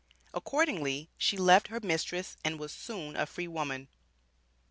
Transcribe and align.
Accordingly 0.33 1.11
she 1.15 1.37
left 1.37 1.67
her 1.67 1.79
mistress 1.79 2.35
and 2.43 2.57
was 2.59 2.71
soon 2.71 3.15
a 3.15 3.27
free 3.27 3.47
woman. 3.47 3.87